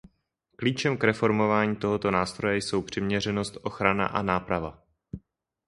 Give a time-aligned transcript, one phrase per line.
[0.55, 4.83] Klíčem k reformování tohoto nástroje jsou přiměřenost, ochrana a náprava.